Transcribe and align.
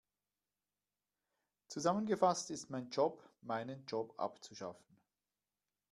Zusammengefasst 1.67 2.49
ist 2.49 2.71
mein 2.71 2.89
Job, 2.89 3.23
meinen 3.41 3.85
Job 3.85 4.15
abzuschaffen. 4.17 4.97